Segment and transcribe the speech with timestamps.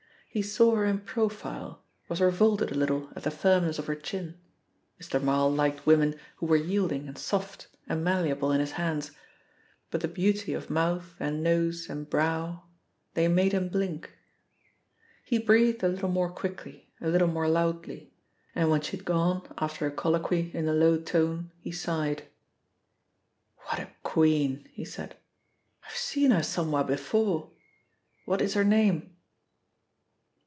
[0.33, 4.39] He saw her in profile, was revolted a little at the firmness of her chin
[4.97, 5.21] Mr.
[5.21, 9.11] Marl liked women who were yielding and soft and malleable in his hands
[9.89, 12.63] but the beauty of mouth and nose and brow
[13.13, 14.17] they made him blink.
[15.25, 18.13] He breathed a little more quickly, a little more loudly,
[18.55, 22.23] and when she had gone after a colloquy, in a low tone, he sighed.
[23.67, 25.17] "What a queen!" he said.
[25.85, 27.51] "I've seen her somewhere before.
[28.23, 29.09] What is her name?"